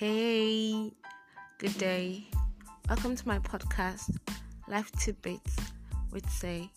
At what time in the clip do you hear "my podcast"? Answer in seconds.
3.28-4.16